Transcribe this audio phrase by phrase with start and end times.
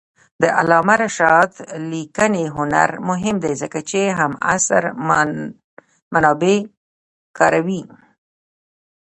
[0.41, 1.51] د علامه رشاد
[1.91, 4.83] لیکنی هنر مهم دی ځکه چې همعصر
[6.13, 6.57] منابع
[7.37, 7.81] کاروي.